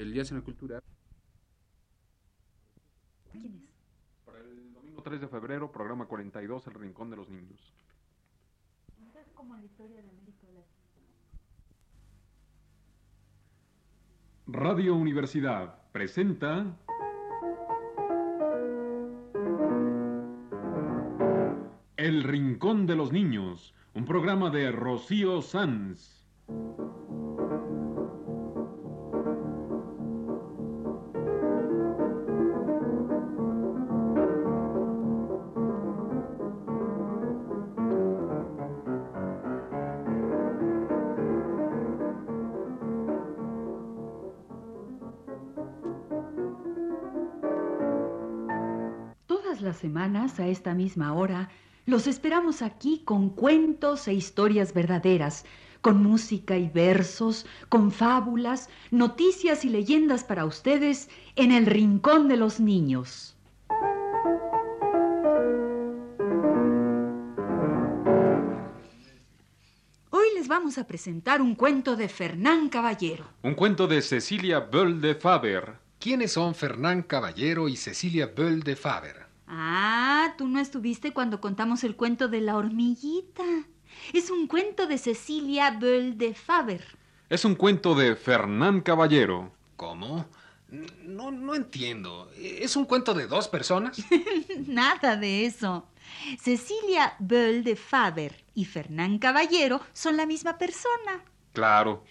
el 0.00 0.12
Día 0.14 0.24
Cena 0.24 0.40
Cultura. 0.40 0.82
¿Quién 3.30 3.54
es? 3.54 4.24
Para 4.24 4.38
el 4.38 4.72
domingo 4.72 5.02
3 5.02 5.20
de 5.20 5.28
febrero, 5.28 5.70
programa 5.70 6.06
42, 6.06 6.66
El 6.68 6.74
Rincón 6.74 7.10
de 7.10 7.16
los 7.16 7.28
Niños. 7.28 7.74
Es 9.14 9.28
como 9.34 9.54
la 9.56 9.62
historia 9.62 9.96
de 9.96 10.08
América 10.08 10.46
Latina. 10.46 10.64
Radio 14.46 14.94
Universidad 14.94 15.78
presenta 15.92 16.78
El 21.98 22.24
Rincón 22.24 22.86
de 22.86 22.96
los 22.96 23.12
Niños, 23.12 23.74
un 23.92 24.06
programa 24.06 24.48
de 24.48 24.72
Rocío 24.72 25.42
Sanz. 25.42 26.24
Las 49.62 49.76
semanas, 49.76 50.40
a 50.40 50.46
esta 50.46 50.72
misma 50.72 51.12
hora, 51.12 51.50
los 51.84 52.06
esperamos 52.06 52.62
aquí 52.62 53.02
con 53.04 53.28
cuentos 53.28 54.08
e 54.08 54.14
historias 54.14 54.72
verdaderas, 54.72 55.44
con 55.82 56.02
música 56.02 56.56
y 56.56 56.68
versos, 56.68 57.44
con 57.68 57.92
fábulas, 57.92 58.70
noticias 58.90 59.66
y 59.66 59.68
leyendas 59.68 60.24
para 60.24 60.46
ustedes 60.46 61.10
en 61.36 61.52
el 61.52 61.66
Rincón 61.66 62.28
de 62.28 62.38
los 62.38 62.58
Niños. 62.58 63.36
Hoy 70.08 70.26
les 70.36 70.48
vamos 70.48 70.78
a 70.78 70.86
presentar 70.86 71.42
un 71.42 71.54
cuento 71.54 71.96
de 71.96 72.08
Fernán 72.08 72.70
Caballero. 72.70 73.26
Un 73.42 73.54
cuento 73.54 73.86
de 73.86 74.00
Cecilia 74.00 74.60
Böll 74.60 75.02
de 75.02 75.14
Faber. 75.16 75.74
¿Quiénes 75.98 76.32
son 76.32 76.54
Fernán 76.54 77.02
Caballero 77.02 77.68
y 77.68 77.76
Cecilia 77.76 78.32
Böll 78.34 78.62
de 78.62 78.74
Faber? 78.74 79.29
Ah, 79.52 80.34
tú 80.38 80.46
no 80.46 80.60
estuviste 80.60 81.12
cuando 81.12 81.40
contamos 81.40 81.82
el 81.82 81.96
cuento 81.96 82.28
de 82.28 82.40
la 82.40 82.56
hormiguita. 82.56 83.42
Es 84.12 84.30
un 84.30 84.46
cuento 84.46 84.86
de 84.86 84.96
Cecilia 84.96 85.72
Böll 85.72 86.16
de 86.16 86.34
Faber. 86.34 86.84
Es 87.28 87.44
un 87.44 87.56
cuento 87.56 87.96
de 87.96 88.14
Fernán 88.14 88.80
Caballero. 88.80 89.50
¿Cómo? 89.74 90.24
No, 91.02 91.32
no 91.32 91.56
entiendo. 91.56 92.30
¿Es 92.36 92.76
un 92.76 92.84
cuento 92.84 93.12
de 93.12 93.26
dos 93.26 93.48
personas? 93.48 94.00
Nada 94.68 95.16
de 95.16 95.46
eso. 95.46 95.84
Cecilia 96.40 97.16
Böll 97.18 97.64
de 97.64 97.74
Faber 97.74 98.44
y 98.54 98.66
Fernán 98.66 99.18
Caballero 99.18 99.80
son 99.92 100.16
la 100.16 100.26
misma 100.26 100.58
persona. 100.58 101.24
Claro. 101.52 102.04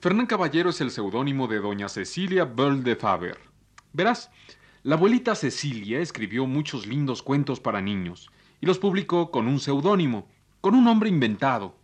Fernán 0.00 0.26
Caballero 0.26 0.70
es 0.70 0.80
el 0.80 0.90
seudónimo 0.90 1.46
de 1.46 1.58
doña 1.58 1.90
Cecilia 1.90 2.44
Böll 2.44 2.82
de 2.82 2.96
Faber. 2.96 3.38
Verás, 3.92 4.30
la 4.86 4.94
abuelita 4.94 5.34
Cecilia 5.34 5.98
escribió 5.98 6.46
muchos 6.46 6.86
lindos 6.86 7.20
cuentos 7.20 7.58
para 7.58 7.80
niños 7.80 8.30
y 8.60 8.66
los 8.66 8.78
publicó 8.78 9.32
con 9.32 9.48
un 9.48 9.58
seudónimo, 9.58 10.28
con 10.60 10.76
un 10.76 10.84
nombre 10.84 11.08
inventado. 11.08 11.74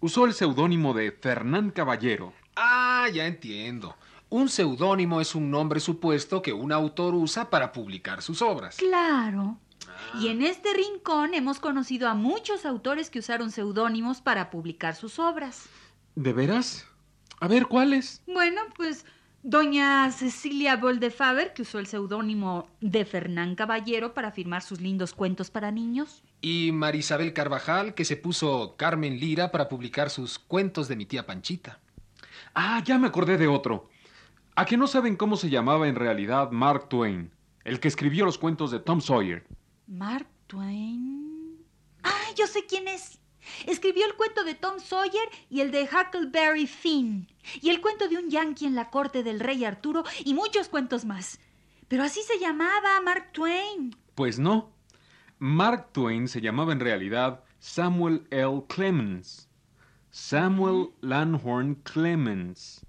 Usó 0.00 0.24
el 0.24 0.34
seudónimo 0.34 0.92
de 0.92 1.12
Fernán 1.12 1.70
Caballero. 1.70 2.32
Ah, 2.56 3.06
ya 3.14 3.28
entiendo. 3.28 3.94
Un 4.30 4.48
seudónimo 4.48 5.20
es 5.20 5.36
un 5.36 5.48
nombre 5.48 5.78
supuesto 5.78 6.42
que 6.42 6.52
un 6.52 6.72
autor 6.72 7.14
usa 7.14 7.50
para 7.50 7.70
publicar 7.70 8.20
sus 8.20 8.42
obras. 8.42 8.78
Claro. 8.78 9.56
Y 10.20 10.26
en 10.26 10.42
este 10.42 10.74
rincón 10.74 11.34
hemos 11.34 11.60
conocido 11.60 12.08
a 12.08 12.14
muchos 12.14 12.66
autores 12.66 13.10
que 13.10 13.20
usaron 13.20 13.52
seudónimos 13.52 14.20
para 14.20 14.50
publicar 14.50 14.96
sus 14.96 15.20
obras. 15.20 15.68
¿De 16.16 16.32
veras? 16.32 16.84
A 17.38 17.46
ver, 17.46 17.68
¿cuáles? 17.68 18.24
Bueno, 18.26 18.62
pues 18.76 19.06
doña 19.42 20.10
Cecilia 20.10 20.76
Böll 20.76 21.00
de 21.00 21.10
Faber, 21.10 21.52
que 21.52 21.62
usó 21.62 21.78
el 21.78 21.86
seudónimo 21.86 22.68
de 22.80 23.04
Fernán 23.04 23.54
Caballero 23.54 24.14
para 24.14 24.32
firmar 24.32 24.62
sus 24.62 24.80
lindos 24.80 25.14
cuentos 25.14 25.50
para 25.50 25.70
niños. 25.70 26.22
Y 26.40 26.72
Marisabel 26.72 27.32
Carvajal, 27.32 27.94
que 27.94 28.04
se 28.04 28.16
puso 28.16 28.74
Carmen 28.76 29.18
Lira 29.18 29.50
para 29.50 29.68
publicar 29.68 30.10
sus 30.10 30.38
cuentos 30.38 30.88
de 30.88 30.96
mi 30.96 31.06
tía 31.06 31.26
Panchita. 31.26 31.78
Ah, 32.54 32.82
ya 32.84 32.98
me 32.98 33.06
acordé 33.06 33.38
de 33.38 33.46
otro. 33.46 33.88
¿A 34.56 34.64
que 34.64 34.76
no 34.76 34.86
saben 34.86 35.16
cómo 35.16 35.36
se 35.36 35.50
llamaba 35.50 35.88
en 35.88 35.94
realidad 35.94 36.50
Mark 36.50 36.88
Twain? 36.88 37.30
El 37.64 37.78
que 37.78 37.88
escribió 37.88 38.24
los 38.24 38.38
cuentos 38.38 38.70
de 38.70 38.80
Tom 38.80 39.00
Sawyer. 39.00 39.46
Mark 39.86 40.26
Twain. 40.46 41.58
Ah, 42.02 42.26
yo 42.36 42.46
sé 42.46 42.66
quién 42.66 42.88
es. 42.88 43.19
Escribió 43.66 44.06
el 44.06 44.14
cuento 44.14 44.44
de 44.44 44.54
Tom 44.54 44.78
Sawyer 44.78 45.28
y 45.48 45.60
el 45.60 45.70
de 45.70 45.84
Huckleberry 45.84 46.66
Finn. 46.66 47.28
Y 47.60 47.70
el 47.70 47.80
cuento 47.80 48.08
de 48.08 48.18
un 48.18 48.30
yankee 48.30 48.66
en 48.66 48.74
la 48.74 48.90
corte 48.90 49.22
del 49.22 49.40
rey 49.40 49.64
Arturo 49.64 50.04
y 50.24 50.34
muchos 50.34 50.68
cuentos 50.68 51.04
más. 51.04 51.38
Pero 51.88 52.04
así 52.04 52.20
se 52.22 52.38
llamaba 52.38 53.00
Mark 53.02 53.32
Twain. 53.32 53.96
Pues 54.14 54.38
no. 54.38 54.70
Mark 55.38 55.88
Twain 55.92 56.28
se 56.28 56.40
llamaba 56.40 56.72
en 56.72 56.80
realidad 56.80 57.42
Samuel 57.58 58.26
L. 58.30 58.62
Clemens. 58.68 59.48
Samuel 60.10 60.90
Langhorne 61.00 61.76
Clemens. 61.82 62.84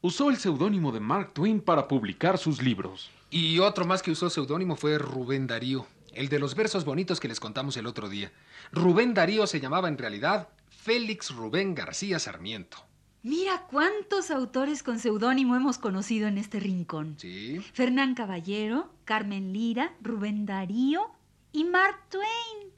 Usó 0.00 0.28
el 0.28 0.36
seudónimo 0.36 0.92
de 0.92 1.00
Mark 1.00 1.32
Twain 1.34 1.60
para 1.60 1.88
publicar 1.88 2.36
sus 2.36 2.62
libros. 2.62 3.10
Y 3.30 3.58
otro 3.58 3.84
más 3.84 4.02
que 4.02 4.10
usó 4.10 4.30
seudónimo 4.30 4.76
fue 4.76 4.98
Rubén 4.98 5.46
Darío, 5.46 5.86
el 6.16 6.28
de 6.28 6.38
los 6.38 6.54
versos 6.54 6.84
bonitos 6.84 7.20
que 7.20 7.28
les 7.28 7.40
contamos 7.40 7.76
el 7.76 7.86
otro 7.86 8.08
día. 8.08 8.32
Rubén 8.72 9.14
Darío 9.14 9.46
se 9.46 9.60
llamaba 9.60 9.88
en 9.88 9.98
realidad 9.98 10.48
Félix 10.68 11.34
Rubén 11.34 11.74
García 11.74 12.18
Sarmiento. 12.18 12.78
Mira 13.22 13.62
cuántos 13.70 14.30
autores 14.30 14.82
con 14.82 14.98
seudónimo 14.98 15.56
hemos 15.56 15.78
conocido 15.78 16.28
en 16.28 16.36
este 16.36 16.60
rincón. 16.60 17.16
Sí. 17.18 17.58
Fernán 17.72 18.14
Caballero, 18.14 18.92
Carmen 19.04 19.52
Lira, 19.52 19.94
Rubén 20.02 20.44
Darío 20.44 21.10
y 21.50 21.64
Mark 21.64 21.96
Twain. 22.10 22.72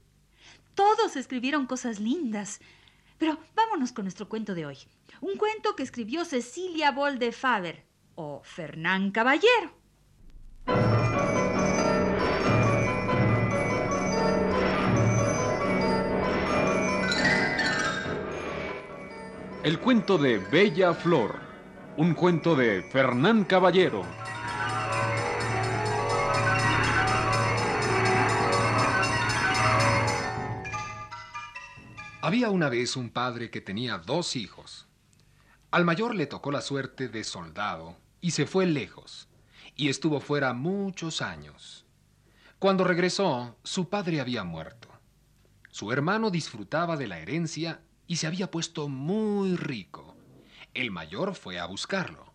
Todos 0.75 1.17
escribieron 1.17 1.67
cosas 1.67 1.99
lindas. 1.99 2.61
Pero 3.19 3.39
vámonos 3.55 3.93
con 3.93 4.05
nuestro 4.05 4.29
cuento 4.29 4.55
de 4.55 4.67
hoy. 4.67 4.79
Un 5.21 5.37
cuento 5.37 5.75
que 5.75 5.83
escribió 5.83 6.25
Cecilia 6.25 6.93
Böll 6.93 7.19
de 7.19 7.33
Faber 7.33 7.85
o 8.15 8.43
Fernán 8.45 9.11
Caballero. 9.11 9.75
El 19.67 19.81
cuento 19.81 20.17
de 20.17 20.39
Bella 20.39 20.95
Flor. 20.95 21.41
Un 21.97 22.15
cuento 22.15 22.55
de 22.55 22.85
Fernán 22.85 23.43
Caballero. 23.43 24.05
Había 32.21 32.51
una 32.51 32.69
vez 32.69 32.95
un 32.95 33.11
padre 33.11 33.51
que 33.51 33.61
tenía 33.61 33.99
dos 33.99 34.37
hijos. 34.37 34.87
Al 35.73 35.85
mayor 35.85 36.15
le 36.15 36.29
tocó 36.29 36.53
la 36.53 36.61
suerte 36.61 37.09
de 37.09 37.25
soldado 37.25 37.97
y 38.21 38.31
se 38.31 38.47
fue 38.47 38.67
lejos, 38.67 39.29
y 39.75 39.89
estuvo 39.89 40.21
fuera 40.21 40.53
muchos 40.53 41.21
años. 41.21 41.85
Cuando 42.61 42.85
regresó, 42.85 43.57
su 43.65 43.89
padre 43.89 44.21
había 44.21 44.45
muerto. 44.45 44.89
Su 45.73 45.91
hermano 45.91 46.31
disfrutaba 46.31 46.97
de 46.97 47.09
la 47.09 47.19
herencia 47.19 47.81
y 48.07 48.17
se 48.17 48.27
había 48.27 48.51
puesto 48.51 48.89
muy 48.89 49.57
rico. 49.57 50.17
El 50.75 50.91
mayor 50.91 51.35
fue 51.35 51.59
a 51.59 51.67
buscarlo. 51.67 52.33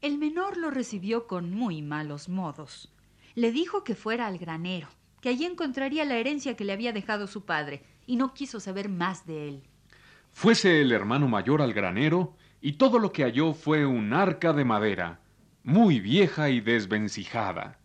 El 0.00 0.18
menor 0.18 0.56
lo 0.56 0.70
recibió 0.70 1.26
con 1.26 1.50
muy 1.50 1.82
malos 1.82 2.28
modos. 2.28 2.92
Le 3.34 3.52
dijo 3.52 3.84
que 3.84 3.94
fuera 3.94 4.26
al 4.26 4.38
granero, 4.38 4.88
que 5.20 5.28
allí 5.28 5.44
encontraría 5.44 6.04
la 6.04 6.16
herencia 6.16 6.56
que 6.56 6.64
le 6.64 6.72
había 6.72 6.92
dejado 6.92 7.26
su 7.26 7.44
padre, 7.44 7.82
y 8.06 8.16
no 8.16 8.32
quiso 8.32 8.60
saber 8.60 8.88
más 8.88 9.26
de 9.26 9.48
él. 9.48 9.62
Fuese 10.32 10.80
el 10.80 10.92
hermano 10.92 11.28
mayor 11.28 11.60
al 11.62 11.72
granero, 11.72 12.36
y 12.60 12.72
todo 12.72 12.98
lo 12.98 13.12
que 13.12 13.24
halló 13.24 13.54
fue 13.54 13.86
un 13.86 14.12
arca 14.12 14.52
de 14.52 14.64
madera, 14.64 15.20
muy 15.62 16.00
vieja 16.00 16.48
y 16.48 16.60
desvencijada. 16.60 17.78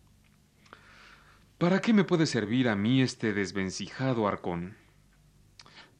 ¿Para 1.58 1.80
qué 1.80 1.92
me 1.92 2.04
puede 2.04 2.26
servir 2.26 2.68
a 2.68 2.76
mí 2.76 3.02
este 3.02 3.32
desvencijado 3.32 4.26
arcón? 4.26 4.76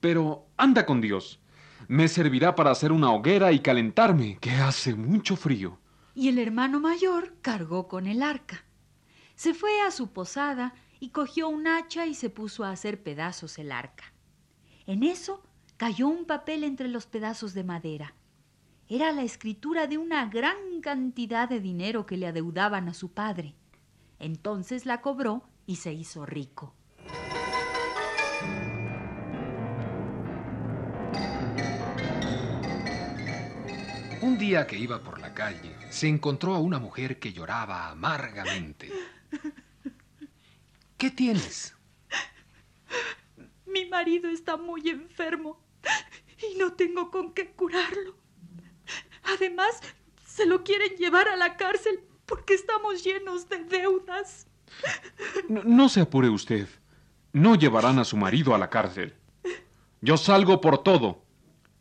Pero 0.05 0.49
anda 0.59 0.85
con 0.85 1.01
Dios. 1.01 1.41
Me 1.89 2.09
servirá 2.09 2.55
para 2.55 2.71
hacer 2.71 2.93
una 2.93 3.11
hoguera 3.11 3.53
y 3.53 3.61
calentarme, 3.61 4.37
que 4.39 4.51
hace 4.51 4.95
mucho 4.95 5.35
frío. 5.35 5.79
Y 6.15 6.29
el 6.29 6.39
hermano 6.39 6.79
mayor 6.79 7.37
cargó 7.41 7.89
con 7.89 8.07
el 8.07 8.23
arca. 8.23 8.67
Se 9.35 9.55
fue 9.55 9.81
a 9.81 9.91
su 9.91 10.13
posada 10.13 10.75
y 11.01 11.09
cogió 11.09 11.49
un 11.49 11.67
hacha 11.67 12.05
y 12.05 12.13
se 12.13 12.29
puso 12.29 12.65
a 12.65 12.71
hacer 12.71 13.03
pedazos 13.03 13.59
el 13.59 13.73
arca. 13.73 14.13
En 14.87 15.05
eso 15.05 15.43
cayó 15.79 16.09
un 16.09 16.27
papel 16.27 16.65
entre 16.65 16.89
los 16.89 17.07
pedazos 17.07 17.55
de 17.55 17.65
madera. 17.65 18.15
Era 18.91 19.11
la 19.11 19.23
escritura 19.23 19.87
de 19.87 19.97
una 19.97 20.27
gran 20.27 20.83
cantidad 20.83 21.49
de 21.49 21.61
dinero 21.61 22.05
que 22.05 22.19
le 22.19 22.27
adeudaban 22.27 22.91
a 22.91 22.93
su 22.93 23.13
padre. 23.13 23.55
Entonces 24.19 24.85
la 24.85 25.01
cobró 25.01 25.49
y 25.65 25.77
se 25.77 25.95
hizo 25.95 26.27
rico. 26.27 26.75
Un 34.25 34.39
día 34.39 34.67
que 34.67 34.79
iba 34.79 34.99
por 35.01 35.21
la 35.21 35.35
calle, 35.35 35.77
se 35.91 36.09
encontró 36.09 36.55
a 36.55 36.59
una 36.59 36.79
mujer 36.79 37.19
que 37.19 37.35
lloraba 37.35 37.91
amargamente. 37.91 38.91
¿Qué 40.97 41.11
tienes? 41.11 41.77
Mi 43.67 43.85
marido 43.85 44.31
está 44.31 44.57
muy 44.57 44.89
enfermo 44.89 45.61
y 46.39 46.57
no 46.57 46.73
tengo 46.73 47.11
con 47.11 47.35
qué 47.35 47.51
curarlo. 47.51 48.17
Además, 49.25 49.83
se 50.25 50.47
lo 50.47 50.65
quieren 50.65 50.97
llevar 50.97 51.29
a 51.29 51.37
la 51.37 51.59
cárcel 51.59 52.01
porque 52.25 52.55
estamos 52.55 53.05
llenos 53.05 53.51
de 53.51 53.63
deudas. 53.65 54.47
No, 55.51 55.63
no, 55.65 55.91
se 55.91 56.01
apure 56.01 56.31
usted. 56.31 56.67
No 57.35 57.57
llevarán 57.57 57.99
a 57.99 58.05
su 58.05 58.17
marido 58.17 58.55
a 58.55 58.59
la 58.59 58.71
cárcel. 58.71 59.15
Yo 60.01 60.17
salgo 60.17 60.63
por 60.63 60.83
todo. 60.83 61.24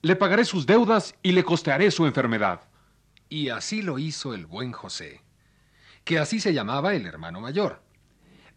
Le 0.03 0.17
pagaré 0.17 0.43
sus 0.43 0.65
deudas 0.65 1.15
y 1.23 1.31
le 1.31 1.45
costearé 1.45 1.89
su 1.89 2.05
enfermedad. 2.05 2.67
Y 3.29 3.47
así 3.47 3.81
lo 3.81 3.99
hizo 3.99 4.33
el 4.33 4.45
buen 4.45 4.73
José, 4.73 5.21
que 6.03 6.19
así 6.19 6.41
se 6.41 6.53
llamaba 6.53 6.93
el 6.93 7.05
hermano 7.05 7.39
mayor. 7.39 7.81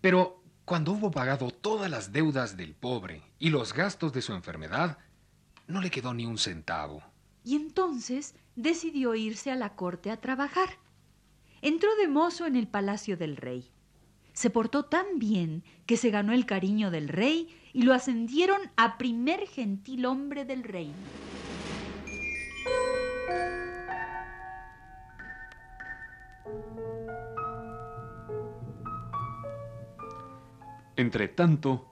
Pero 0.01 0.43
cuando 0.65 0.91
hubo 0.91 1.13
pagado 1.13 1.53
todas 1.53 1.89
las 1.89 2.11
deudas 2.11 2.57
del 2.57 2.75
pobre 2.75 3.23
y 3.39 3.51
los 3.51 3.75
gastos 3.75 4.13
de 4.13 4.23
su 4.23 4.33
enfermedad, 4.33 4.99
no 5.69 5.81
le 5.81 5.89
quedó 5.89 6.15
ni 6.15 6.27
un 6.27 6.37
centavo. 6.37 7.05
Y 7.45 7.55
entonces 7.55 8.35
decidió 8.57 9.15
irse 9.15 9.53
a 9.53 9.55
la 9.55 9.77
corte 9.77 10.11
a 10.11 10.21
trabajar. 10.21 10.81
Entró 11.63 11.95
de 11.95 12.09
mozo 12.09 12.47
en 12.47 12.57
el 12.57 12.67
palacio 12.67 13.17
del 13.17 13.37
rey. 13.37 13.71
Se 14.33 14.51
portó 14.51 14.87
tan 14.87 15.21
bien 15.21 15.63
que 15.87 15.97
se 15.97 16.11
ganó 16.11 16.33
el 16.33 16.45
cariño 16.45 16.91
del 16.91 17.07
rey 17.07 17.57
y 17.77 17.83
lo 17.83 17.93
ascendieron 17.93 18.59
a 18.79 18.97
primer 18.97 19.47
gentil 19.47 20.07
hombre 20.07 20.47
del 20.47 20.63
reino. 20.63 20.95
Entretanto, 30.97 31.87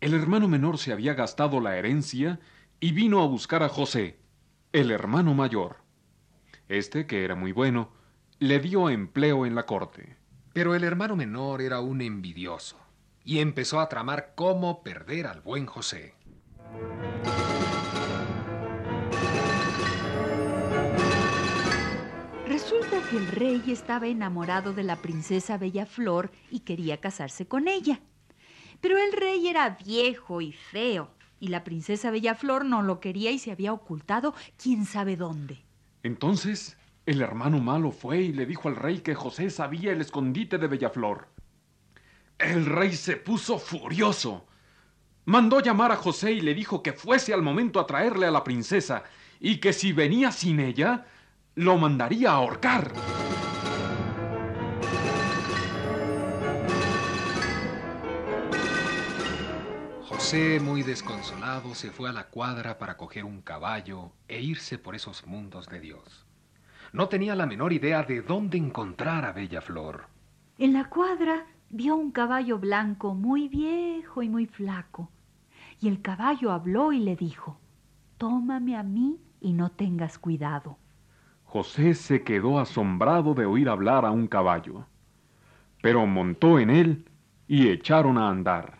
el 0.00 0.14
hermano 0.14 0.46
menor 0.46 0.78
se 0.78 0.92
había 0.92 1.14
gastado 1.14 1.58
la 1.58 1.76
herencia 1.76 2.38
y 2.78 2.92
vino 2.92 3.20
a 3.20 3.26
buscar 3.26 3.64
a 3.64 3.68
José, 3.68 4.20
el 4.72 4.92
hermano 4.92 5.34
mayor. 5.34 5.78
Este, 6.68 7.08
que 7.08 7.24
era 7.24 7.34
muy 7.34 7.50
bueno, 7.50 7.90
le 8.38 8.60
dio 8.60 8.88
empleo 8.88 9.46
en 9.46 9.56
la 9.56 9.66
corte. 9.66 10.16
Pero 10.52 10.76
el 10.76 10.84
hermano 10.84 11.16
menor 11.16 11.60
era 11.60 11.80
un 11.80 12.02
envidioso 12.02 12.83
y 13.24 13.38
empezó 13.38 13.80
a 13.80 13.88
tramar 13.88 14.32
cómo 14.34 14.82
perder 14.82 15.26
al 15.26 15.40
buen 15.40 15.66
José. 15.66 16.14
Resulta 22.46 23.00
que 23.10 23.16
el 23.16 23.26
rey 23.28 23.62
estaba 23.68 24.06
enamorado 24.06 24.74
de 24.74 24.84
la 24.84 24.96
princesa 24.96 25.56
Bellaflor 25.56 26.30
y 26.50 26.60
quería 26.60 27.00
casarse 27.00 27.46
con 27.46 27.68
ella. 27.68 28.00
Pero 28.80 28.98
el 28.98 29.12
rey 29.12 29.48
era 29.48 29.70
viejo 29.70 30.42
y 30.42 30.52
feo, 30.52 31.10
y 31.40 31.48
la 31.48 31.64
princesa 31.64 32.10
Bellaflor 32.10 32.64
no 32.64 32.82
lo 32.82 33.00
quería 33.00 33.30
y 33.30 33.38
se 33.38 33.50
había 33.50 33.72
ocultado 33.72 34.34
quién 34.62 34.84
sabe 34.84 35.16
dónde. 35.16 35.64
Entonces, 36.02 36.76
el 37.06 37.22
hermano 37.22 37.60
malo 37.60 37.90
fue 37.90 38.20
y 38.20 38.32
le 38.32 38.44
dijo 38.44 38.68
al 38.68 38.76
rey 38.76 39.00
que 39.00 39.14
José 39.14 39.48
sabía 39.48 39.92
el 39.92 40.02
escondite 40.02 40.58
de 40.58 40.66
Bellaflor. 40.66 41.28
El 42.38 42.66
rey 42.66 42.92
se 42.92 43.16
puso 43.16 43.58
furioso. 43.58 44.46
Mandó 45.26 45.60
llamar 45.60 45.92
a 45.92 45.96
José 45.96 46.32
y 46.32 46.40
le 46.40 46.54
dijo 46.54 46.82
que 46.82 46.92
fuese 46.92 47.32
al 47.32 47.42
momento 47.42 47.80
a 47.80 47.86
traerle 47.86 48.26
a 48.26 48.30
la 48.30 48.44
princesa 48.44 49.04
y 49.40 49.58
que 49.58 49.72
si 49.72 49.92
venía 49.92 50.32
sin 50.32 50.60
ella, 50.60 51.06
lo 51.54 51.78
mandaría 51.78 52.30
a 52.30 52.34
ahorcar. 52.34 52.92
José, 60.08 60.58
muy 60.60 60.82
desconsolado, 60.82 61.74
se 61.74 61.90
fue 61.90 62.08
a 62.08 62.12
la 62.12 62.28
cuadra 62.28 62.78
para 62.78 62.96
coger 62.96 63.24
un 63.24 63.42
caballo 63.42 64.12
e 64.28 64.40
irse 64.40 64.78
por 64.78 64.94
esos 64.94 65.26
mundos 65.26 65.68
de 65.68 65.80
Dios. 65.80 66.26
No 66.92 67.08
tenía 67.08 67.34
la 67.34 67.46
menor 67.46 67.72
idea 67.72 68.02
de 68.02 68.22
dónde 68.22 68.56
encontrar 68.56 69.24
a 69.24 69.32
Bella 69.32 69.60
Flor. 69.60 70.06
En 70.58 70.72
la 70.72 70.88
cuadra 70.88 71.46
vio 71.70 71.96
un 71.96 72.10
caballo 72.10 72.58
blanco 72.58 73.14
muy 73.14 73.48
viejo 73.48 74.22
y 74.22 74.28
muy 74.28 74.46
flaco. 74.46 75.10
Y 75.80 75.88
el 75.88 76.02
caballo 76.02 76.52
habló 76.52 76.92
y 76.92 77.00
le 77.00 77.16
dijo, 77.16 77.58
Tómame 78.18 78.76
a 78.76 78.82
mí 78.82 79.18
y 79.40 79.52
no 79.52 79.70
tengas 79.70 80.18
cuidado. 80.18 80.78
José 81.44 81.94
se 81.94 82.22
quedó 82.22 82.58
asombrado 82.58 83.34
de 83.34 83.46
oír 83.46 83.68
hablar 83.68 84.04
a 84.04 84.10
un 84.10 84.26
caballo, 84.26 84.86
pero 85.82 86.06
montó 86.06 86.58
en 86.58 86.70
él 86.70 87.04
y 87.46 87.68
echaron 87.68 88.18
a 88.18 88.28
andar. 88.28 88.78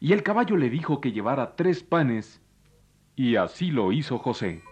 Y 0.00 0.12
el 0.12 0.22
caballo 0.22 0.56
le 0.56 0.70
dijo 0.70 1.00
que 1.00 1.12
llevara 1.12 1.56
tres 1.56 1.82
panes, 1.82 2.40
y 3.16 3.36
así 3.36 3.70
lo 3.70 3.92
hizo 3.92 4.18
José. 4.18 4.62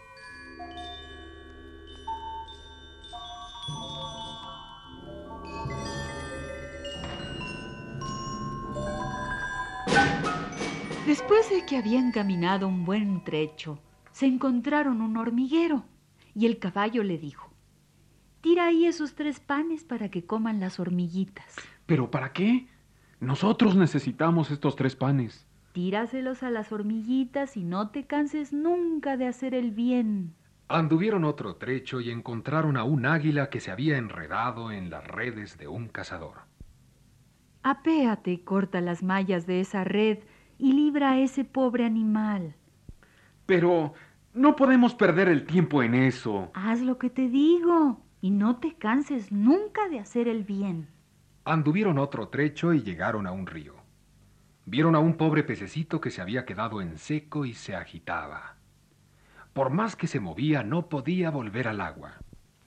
De 11.57 11.65
que 11.65 11.79
habían 11.79 12.13
caminado 12.13 12.69
un 12.69 12.85
buen 12.85 13.25
trecho, 13.25 13.79
se 14.13 14.27
encontraron 14.27 15.01
un 15.01 15.17
hormiguero 15.17 15.87
y 16.35 16.45
el 16.45 16.59
caballo 16.59 17.03
le 17.03 17.17
dijo, 17.17 17.51
Tira 18.43 18.67
ahí 18.67 18.85
esos 18.85 19.15
tres 19.15 19.41
panes 19.41 19.83
para 19.83 20.11
que 20.11 20.27
coman 20.27 20.61
las 20.61 20.79
hormiguitas. 20.79 21.47
¿Pero 21.87 22.11
para 22.11 22.35
qué? 22.35 22.67
Nosotros 23.21 23.75
necesitamos 23.75 24.51
estos 24.51 24.77
tres 24.77 24.97
panes. 24.97 25.47
Tíraselos 25.73 26.43
a 26.43 26.51
las 26.51 26.73
hormiguitas 26.73 27.57
y 27.57 27.65
no 27.65 27.89
te 27.89 28.07
canses 28.07 28.53
nunca 28.53 29.17
de 29.17 29.27
hacer 29.27 29.55
el 29.55 29.71
bien. 29.71 30.35
Anduvieron 30.69 31.25
otro 31.25 31.57
trecho 31.57 32.03
y 32.03 32.11
encontraron 32.11 32.77
a 32.77 32.85
un 32.85 33.07
águila 33.07 33.49
que 33.49 33.61
se 33.61 33.71
había 33.71 33.97
enredado 33.97 34.73
en 34.73 34.91
las 34.91 35.07
redes 35.07 35.57
de 35.57 35.69
un 35.69 35.89
cazador. 35.89 36.41
Apéate 37.63 38.31
y 38.31 38.39
corta 38.39 38.83
las 38.83 39.03
mallas 39.03 39.47
de 39.47 39.61
esa 39.61 39.85
red 39.85 40.19
y 40.59 40.73
libra 40.73 41.13
a 41.13 41.19
ese 41.19 41.45
pobre 41.45 41.85
animal. 41.85 42.55
Pero 43.47 43.95
no 44.35 44.57
podemos 44.57 44.95
perder 44.95 45.29
el 45.29 45.47
tiempo 45.47 45.83
en 45.83 45.95
eso. 45.95 46.51
Haz 46.55 46.81
lo 46.81 46.99
que 46.99 47.11
te 47.11 47.29
digo 47.29 48.01
y 48.21 48.31
no 48.31 48.57
te 48.57 48.75
canses 48.75 49.33
nunca 49.33 49.89
de 49.89 49.99
hacer 49.99 50.29
el 50.29 50.45
bien. 50.45 50.89
Anduvieron 51.45 51.99
otro 51.99 52.29
trecho 52.29 52.73
y 52.73 52.83
llegaron 52.83 53.27
a 53.27 53.33
un 53.33 53.47
río. 53.47 53.75
Vieron 54.65 54.97
a 54.97 54.99
un 54.99 55.17
pobre 55.17 55.45
pececito 55.45 56.01
que 56.01 56.11
se 56.11 56.21
había 56.21 56.45
quedado 56.45 56.81
en 56.81 56.99
seco 56.99 57.45
y 57.45 57.55
se 57.55 57.77
agitaba. 57.77 58.57
Por 59.53 59.71
más 59.71 59.95
que 59.95 60.09
se 60.09 60.19
movía, 60.19 60.65
no 60.65 60.89
podía 60.89 61.31
volver 61.31 61.69
al 61.69 61.81
agua. 61.81 62.15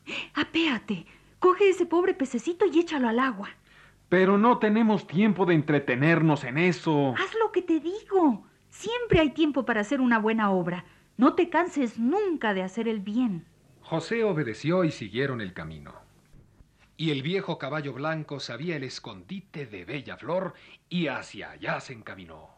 Apéate, 0.33 1.05
coge 1.39 1.69
ese 1.69 1.85
pobre 1.85 2.13
pececito 2.13 2.65
y 2.65 2.79
échalo 2.79 3.09
al 3.09 3.19
agua. 3.19 3.49
Pero 4.09 4.39
no 4.39 4.57
tenemos 4.57 5.05
tiempo 5.05 5.45
de 5.45 5.53
entretenernos 5.53 6.43
en 6.43 6.57
eso. 6.57 7.13
Haz 7.15 7.33
lo 7.39 7.51
que 7.51 7.61
te 7.61 7.79
digo. 7.79 8.43
Siempre 8.69 9.19
hay 9.19 9.29
tiempo 9.31 9.65
para 9.65 9.81
hacer 9.81 10.01
una 10.01 10.17
buena 10.17 10.51
obra. 10.51 10.83
No 11.15 11.35
te 11.35 11.49
canses 11.49 11.99
nunca 11.99 12.53
de 12.53 12.63
hacer 12.63 12.87
el 12.87 12.99
bien. 12.99 13.45
José 13.81 14.23
obedeció 14.23 14.83
y 14.83 14.91
siguieron 14.91 15.41
el 15.41 15.53
camino. 15.53 15.93
Y 16.97 17.11
el 17.11 17.21
viejo 17.21 17.57
caballo 17.57 17.93
blanco 17.93 18.39
sabía 18.39 18.75
el 18.75 18.83
escondite 18.83 19.65
de 19.65 19.85
Bella 19.85 20.17
Flor 20.17 20.53
y 20.89 21.07
hacia 21.07 21.51
allá 21.51 21.79
se 21.79 21.93
encaminó. 21.93 22.49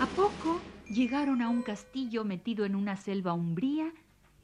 A 0.00 0.06
poco 0.16 0.60
llegaron 0.88 1.42
a 1.42 1.48
un 1.48 1.62
castillo 1.62 2.24
metido 2.24 2.64
en 2.64 2.74
una 2.74 2.96
selva 2.96 3.32
umbría 3.32 3.92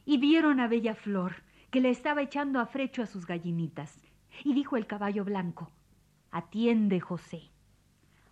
y 0.06 0.18
vieron 0.18 0.60
a 0.60 0.68
Bella 0.68 0.94
Flor, 0.94 1.42
que 1.70 1.80
le 1.80 1.90
estaba 1.90 2.22
echando 2.22 2.60
a 2.60 2.66
frecho 2.66 3.02
a 3.02 3.06
sus 3.06 3.26
gallinitas. 3.26 4.00
Y 4.44 4.54
dijo 4.54 4.76
el 4.76 4.86
caballo 4.86 5.24
blanco, 5.24 5.72
Atiende, 6.30 7.00
José. 7.00 7.50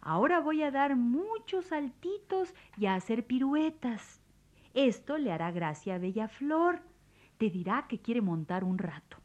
Ahora 0.00 0.40
voy 0.40 0.62
a 0.62 0.70
dar 0.70 0.96
muchos 0.96 1.66
saltitos 1.66 2.54
y 2.76 2.86
a 2.86 2.94
hacer 2.94 3.26
piruetas. 3.26 4.22
Esto 4.72 5.18
le 5.18 5.32
hará 5.32 5.50
gracia 5.50 5.96
a 5.96 5.98
Bella 5.98 6.28
Flor. 6.28 6.82
Te 7.38 7.50
dirá 7.50 7.86
que 7.88 7.98
quiere 7.98 8.20
montar 8.20 8.64
un 8.64 8.78
rato. 8.78 9.16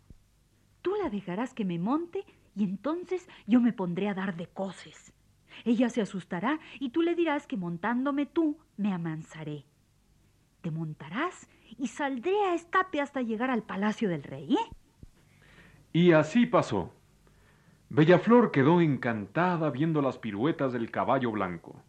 Tú 0.81 0.95
la 0.95 1.09
dejarás 1.09 1.53
que 1.53 1.65
me 1.65 1.77
monte 1.77 2.23
y 2.55 2.63
entonces 2.63 3.27
yo 3.45 3.59
me 3.59 3.73
pondré 3.73 4.09
a 4.09 4.13
dar 4.13 4.35
de 4.35 4.47
coces. 4.47 5.13
Ella 5.65 5.89
se 5.89 6.01
asustará 6.01 6.59
y 6.79 6.89
tú 6.89 7.01
le 7.01 7.13
dirás 7.13 7.45
que 7.45 7.57
montándome 7.57 8.25
tú 8.25 8.57
me 8.77 8.93
amansaré. 8.93 9.65
Te 10.61 10.71
montarás 10.71 11.47
y 11.77 11.87
saldré 11.87 12.35
a 12.45 12.53
escape 12.53 13.01
hasta 13.01 13.21
llegar 13.21 13.49
al 13.49 13.63
palacio 13.63 14.09
del 14.09 14.23
rey. 14.23 14.53
¿eh? 14.53 14.75
Y 15.93 16.11
así 16.11 16.45
pasó. 16.45 16.93
Bellaflor 17.89 18.51
quedó 18.51 18.81
encantada 18.81 19.69
viendo 19.71 20.01
las 20.01 20.17
piruetas 20.17 20.73
del 20.73 20.91
caballo 20.91 21.31
blanco. 21.31 21.81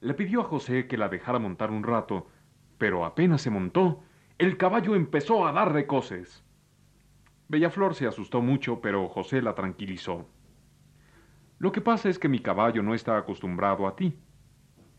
Le 0.00 0.14
pidió 0.14 0.40
a 0.40 0.44
José 0.44 0.86
que 0.86 0.96
la 0.96 1.08
dejara 1.08 1.38
montar 1.38 1.70
un 1.70 1.82
rato, 1.82 2.28
pero 2.78 3.04
apenas 3.04 3.42
se 3.42 3.50
montó, 3.50 4.02
el 4.38 4.56
caballo 4.56 4.94
empezó 4.94 5.46
a 5.46 5.52
dar 5.52 5.72
recoces. 5.72 6.44
Bellaflor 7.48 7.94
se 7.94 8.06
asustó 8.06 8.40
mucho, 8.40 8.80
pero 8.80 9.08
José 9.08 9.42
la 9.42 9.54
tranquilizó. 9.54 10.28
Lo 11.58 11.72
que 11.72 11.80
pasa 11.80 12.08
es 12.08 12.18
que 12.18 12.28
mi 12.28 12.38
caballo 12.38 12.82
no 12.82 12.94
está 12.94 13.16
acostumbrado 13.16 13.86
a 13.86 13.96
ti. 13.96 14.16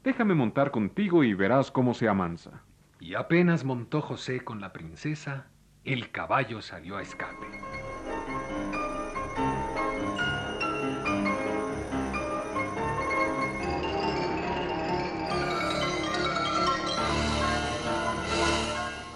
Déjame 0.04 0.36
montar 0.36 0.72
contigo 0.72 1.24
y 1.24 1.34
verás 1.34 1.72
cómo 1.72 1.94
se 1.94 2.08
amansa. 2.08 2.64
Y 3.00 3.16
apenas 3.16 3.64
montó 3.64 4.02
José 4.02 4.42
con 4.42 4.60
la 4.60 4.74
princesa, 4.74 5.48
el 5.86 6.12
caballo 6.12 6.62
salió 6.62 6.98
a 6.98 7.02
escape. 7.02 7.48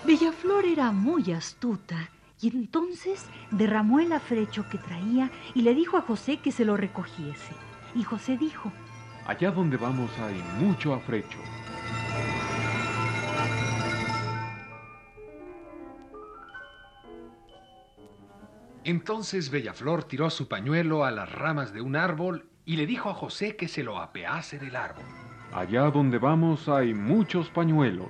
Bellaflor 0.05 0.65
era 0.65 0.91
muy 0.93 1.33
astuta 1.33 2.09
y 2.39 2.49
entonces 2.49 3.25
derramó 3.51 3.99
el 3.99 4.13
afrecho 4.13 4.65
que 4.69 4.77
traía 4.77 5.29
y 5.53 5.63
le 5.63 5.75
dijo 5.75 5.97
a 5.97 6.01
José 6.01 6.37
que 6.37 6.53
se 6.53 6.63
lo 6.63 6.77
recogiese. 6.77 7.53
Y 7.95 8.03
José 8.03 8.37
dijo, 8.37 8.71
Allá 9.25 9.51
donde 9.51 9.75
vamos 9.75 10.09
hay 10.19 10.41
mucho 10.59 10.93
afrecho. 10.93 11.37
Entonces 18.85 19.49
Bellaflor 19.49 20.03
tiró 20.03 20.29
su 20.29 20.49
pañuelo 20.49 21.05
a 21.05 21.11
las 21.11 21.31
ramas 21.31 21.73
de 21.73 21.81
un 21.81 21.95
árbol 21.95 22.49
y 22.65 22.75
le 22.75 22.85
dijo 22.85 23.09
a 23.09 23.13
José 23.13 23.55
que 23.55 23.69
se 23.69 23.81
lo 23.81 23.97
apease 23.97 24.59
del 24.59 24.75
árbol. 24.75 25.05
Allá 25.53 25.83
donde 25.89 26.17
vamos 26.17 26.67
hay 26.67 26.93
muchos 26.93 27.49
pañuelos. 27.49 28.09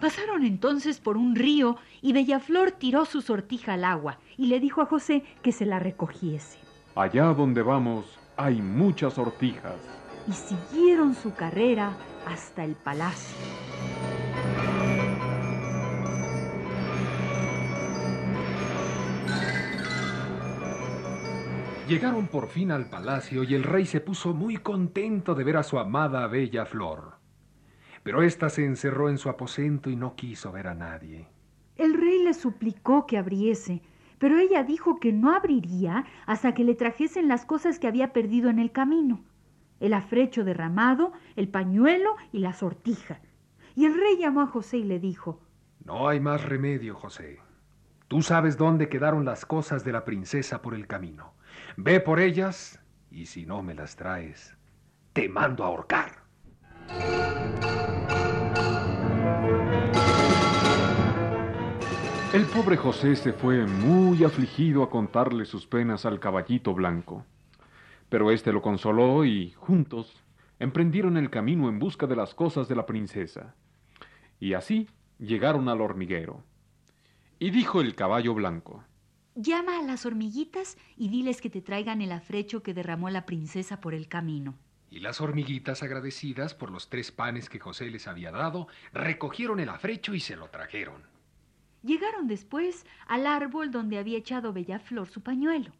Pasaron 0.00 0.44
entonces 0.44 1.00
por 1.00 1.16
un 1.16 1.34
río 1.34 1.76
y 2.02 2.12
Bellaflor 2.12 2.72
tiró 2.72 3.06
su 3.06 3.22
sortija 3.22 3.74
al 3.74 3.84
agua 3.84 4.18
y 4.36 4.46
le 4.46 4.60
dijo 4.60 4.82
a 4.82 4.86
José 4.86 5.24
que 5.42 5.52
se 5.52 5.64
la 5.64 5.78
recogiese. 5.78 6.58
Allá 6.94 7.32
donde 7.32 7.62
vamos 7.62 8.18
hay 8.36 8.60
muchas 8.60 9.14
sortijas. 9.14 9.76
Y 10.28 10.32
siguieron 10.32 11.14
su 11.14 11.32
carrera 11.34 11.96
hasta 12.26 12.64
el 12.64 12.74
palacio. 12.74 13.36
Llegaron 21.88 22.26
por 22.26 22.48
fin 22.48 22.70
al 22.70 22.90
palacio 22.90 23.44
y 23.44 23.54
el 23.54 23.64
rey 23.64 23.86
se 23.86 24.02
puso 24.02 24.34
muy 24.34 24.58
contento 24.58 25.34
de 25.34 25.42
ver 25.42 25.56
a 25.56 25.62
su 25.62 25.78
amada 25.78 26.26
bella 26.26 26.66
flor. 26.66 27.14
Pero 28.02 28.22
ésta 28.22 28.50
se 28.50 28.66
encerró 28.66 29.08
en 29.08 29.16
su 29.16 29.30
aposento 29.30 29.88
y 29.88 29.96
no 29.96 30.14
quiso 30.14 30.52
ver 30.52 30.66
a 30.66 30.74
nadie. 30.74 31.28
El 31.76 31.94
rey 31.94 32.22
le 32.22 32.34
suplicó 32.34 33.06
que 33.06 33.16
abriese, 33.16 33.80
pero 34.18 34.38
ella 34.38 34.64
dijo 34.64 35.00
que 35.00 35.14
no 35.14 35.34
abriría 35.34 36.04
hasta 36.26 36.52
que 36.52 36.62
le 36.62 36.74
trajesen 36.74 37.26
las 37.26 37.46
cosas 37.46 37.78
que 37.78 37.86
había 37.86 38.12
perdido 38.12 38.50
en 38.50 38.58
el 38.58 38.70
camino. 38.70 39.24
El 39.80 39.94
afrecho 39.94 40.44
derramado, 40.44 41.12
el 41.36 41.48
pañuelo 41.48 42.16
y 42.32 42.40
la 42.40 42.52
sortija. 42.52 43.22
Y 43.74 43.86
el 43.86 43.94
rey 43.94 44.18
llamó 44.18 44.42
a 44.42 44.46
José 44.46 44.76
y 44.76 44.84
le 44.84 44.98
dijo, 44.98 45.40
No 45.86 46.06
hay 46.06 46.20
más 46.20 46.44
remedio, 46.44 46.94
José. 46.96 47.40
Tú 48.08 48.20
sabes 48.20 48.58
dónde 48.58 48.90
quedaron 48.90 49.24
las 49.24 49.46
cosas 49.46 49.84
de 49.86 49.92
la 49.92 50.04
princesa 50.04 50.60
por 50.60 50.74
el 50.74 50.86
camino. 50.86 51.37
Ve 51.76 52.00
por 52.00 52.20
ellas 52.20 52.80
y 53.10 53.26
si 53.26 53.46
no 53.46 53.62
me 53.62 53.74
las 53.74 53.96
traes, 53.96 54.56
te 55.12 55.28
mando 55.28 55.64
a 55.64 55.68
ahorcar. 55.68 56.22
El 62.32 62.44
pobre 62.44 62.76
José 62.76 63.16
se 63.16 63.32
fue 63.32 63.66
muy 63.66 64.22
afligido 64.22 64.82
a 64.82 64.90
contarle 64.90 65.46
sus 65.46 65.66
penas 65.66 66.04
al 66.04 66.20
caballito 66.20 66.74
blanco. 66.74 67.24
Pero 68.10 68.30
éste 68.30 68.52
lo 68.52 68.60
consoló 68.60 69.24
y, 69.24 69.52
juntos, 69.52 70.22
emprendieron 70.58 71.16
el 71.16 71.30
camino 71.30 71.68
en 71.68 71.78
busca 71.78 72.06
de 72.06 72.16
las 72.16 72.34
cosas 72.34 72.68
de 72.68 72.76
la 72.76 72.84
princesa. 72.84 73.54
Y 74.38 74.52
así 74.52 74.88
llegaron 75.18 75.68
al 75.68 75.80
hormiguero. 75.80 76.42
Y 77.38 77.50
dijo 77.50 77.80
el 77.80 77.94
caballo 77.94 78.34
blanco, 78.34 78.84
Llama 79.40 79.78
a 79.78 79.82
las 79.82 80.04
hormiguitas 80.04 80.76
y 80.96 81.10
diles 81.10 81.40
que 81.40 81.48
te 81.48 81.62
traigan 81.62 82.02
el 82.02 82.10
afrecho 82.10 82.64
que 82.64 82.74
derramó 82.74 83.08
la 83.08 83.24
princesa 83.24 83.80
por 83.80 83.94
el 83.94 84.08
camino. 84.08 84.56
Y 84.90 84.98
las 84.98 85.20
hormiguitas, 85.20 85.84
agradecidas 85.84 86.54
por 86.54 86.72
los 86.72 86.88
tres 86.88 87.12
panes 87.12 87.48
que 87.48 87.60
José 87.60 87.88
les 87.88 88.08
había 88.08 88.32
dado, 88.32 88.66
recogieron 88.92 89.60
el 89.60 89.68
afrecho 89.68 90.12
y 90.12 90.18
se 90.18 90.34
lo 90.34 90.48
trajeron. 90.50 91.04
Llegaron 91.84 92.26
después 92.26 92.84
al 93.06 93.28
árbol 93.28 93.70
donde 93.70 93.98
había 93.98 94.18
echado 94.18 94.52
Bellaflor 94.52 95.06
su 95.06 95.20
pañuelo. 95.20 95.70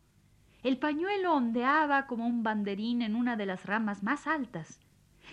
El 0.63 0.79
pañuelo 0.79 1.35
ondeaba 1.35 2.07
como 2.07 2.29
un 2.29 2.45
banderín 2.45 3.03
en 3.03 3.17
una 3.17 3.35
de 3.35 3.47
las 3.47 3.67
ramas 3.67 4.05
más 4.05 4.29
altas. 4.29 4.79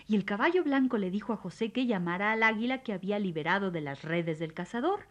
Y 0.08 0.16
el 0.16 0.26
caballo 0.26 0.64
blanco 0.64 0.98
le 0.98 1.12
dijo 1.12 1.32
a 1.32 1.38
José 1.38 1.72
que 1.72 1.86
llamara 1.86 2.32
al 2.32 2.42
águila 2.42 2.82
que 2.82 2.94
había 2.94 3.20
liberado 3.20 3.70
de 3.70 3.82
las 3.82 4.02
redes 4.02 4.40
del 4.40 4.56
cazador 4.56 5.06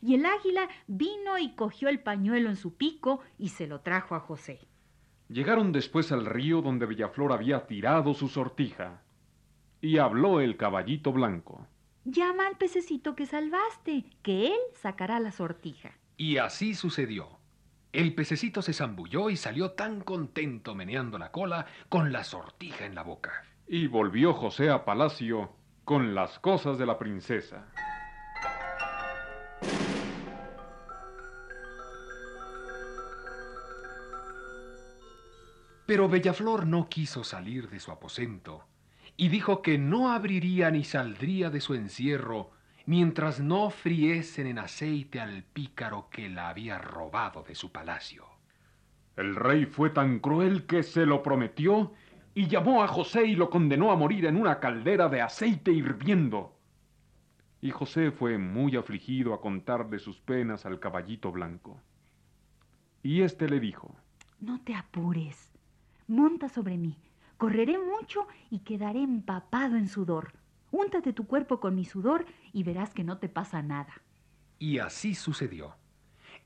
y 0.00 0.14
el 0.14 0.26
águila 0.26 0.68
vino 0.86 1.38
y 1.38 1.54
cogió 1.54 1.88
el 1.88 2.00
pañuelo 2.00 2.48
en 2.48 2.56
su 2.56 2.74
pico 2.74 3.20
y 3.38 3.48
se 3.48 3.66
lo 3.66 3.80
trajo 3.80 4.14
a 4.14 4.20
José. 4.20 4.60
Llegaron 5.28 5.72
después 5.72 6.12
al 6.12 6.26
río 6.26 6.62
donde 6.62 6.86
Bellaflor 6.86 7.32
había 7.32 7.66
tirado 7.66 8.14
su 8.14 8.28
sortija. 8.28 9.02
Y 9.80 9.98
habló 9.98 10.40
el 10.40 10.56
caballito 10.56 11.12
blanco. 11.12 11.66
Llama 12.04 12.46
al 12.46 12.56
pececito 12.56 13.14
que 13.14 13.26
salvaste, 13.26 14.04
que 14.22 14.48
él 14.48 14.58
sacará 14.74 15.20
la 15.20 15.32
sortija. 15.32 15.92
Y 16.16 16.36
así 16.36 16.74
sucedió. 16.74 17.38
El 17.92 18.14
pececito 18.14 18.62
se 18.62 18.72
zambulló 18.72 19.30
y 19.30 19.36
salió 19.36 19.72
tan 19.72 20.00
contento 20.00 20.74
meneando 20.74 21.18
la 21.18 21.30
cola 21.30 21.66
con 21.88 22.12
la 22.12 22.24
sortija 22.24 22.86
en 22.86 22.94
la 22.94 23.02
boca. 23.02 23.44
Y 23.66 23.86
volvió 23.86 24.34
José 24.34 24.70
a 24.70 24.84
palacio 24.84 25.50
con 25.84 26.14
las 26.14 26.38
cosas 26.38 26.78
de 26.78 26.86
la 26.86 26.98
princesa. 26.98 27.66
Pero 35.86 36.08
Bellaflor 36.08 36.66
no 36.66 36.88
quiso 36.88 37.24
salir 37.24 37.68
de 37.68 37.80
su 37.80 37.90
aposento 37.90 38.64
y 39.16 39.28
dijo 39.28 39.62
que 39.62 39.78
no 39.78 40.12
abriría 40.12 40.70
ni 40.70 40.84
saldría 40.84 41.50
de 41.50 41.60
su 41.60 41.74
encierro 41.74 42.50
mientras 42.86 43.40
no 43.40 43.70
friesen 43.70 44.46
en 44.46 44.58
aceite 44.58 45.20
al 45.20 45.44
pícaro 45.44 46.08
que 46.10 46.28
la 46.28 46.48
había 46.48 46.78
robado 46.78 47.42
de 47.42 47.54
su 47.54 47.70
palacio. 47.70 48.26
El 49.16 49.36
rey 49.36 49.66
fue 49.66 49.90
tan 49.90 50.20
cruel 50.20 50.66
que 50.66 50.82
se 50.82 51.06
lo 51.06 51.22
prometió 51.22 51.92
y 52.34 52.48
llamó 52.48 52.82
a 52.82 52.88
José 52.88 53.26
y 53.26 53.36
lo 53.36 53.50
condenó 53.50 53.92
a 53.92 53.96
morir 53.96 54.26
en 54.26 54.36
una 54.36 54.58
caldera 54.58 55.08
de 55.08 55.20
aceite 55.20 55.70
hirviendo. 55.70 56.56
Y 57.60 57.70
José 57.70 58.10
fue 58.10 58.38
muy 58.38 58.76
afligido 58.76 59.34
a 59.34 59.40
contar 59.40 59.88
de 59.90 59.98
sus 59.98 60.18
penas 60.20 60.64
al 60.64 60.80
caballito 60.80 61.30
blanco. 61.30 61.78
Y 63.02 63.22
éste 63.22 63.48
le 63.48 63.60
dijo, 63.60 63.94
No 64.40 64.60
te 64.62 64.74
apures, 64.74 65.51
Monta 66.12 66.50
sobre 66.50 66.76
mí. 66.76 66.98
Correré 67.38 67.78
mucho 67.78 68.26
y 68.50 68.58
quedaré 68.58 69.02
empapado 69.02 69.76
en 69.76 69.88
sudor. 69.88 70.34
Úntate 70.70 71.14
tu 71.14 71.26
cuerpo 71.26 71.58
con 71.58 71.74
mi 71.74 71.86
sudor 71.86 72.26
y 72.52 72.64
verás 72.64 72.92
que 72.92 73.02
no 73.02 73.16
te 73.16 73.30
pasa 73.30 73.62
nada. 73.62 73.94
Y 74.58 74.78
así 74.78 75.14
sucedió. 75.14 75.74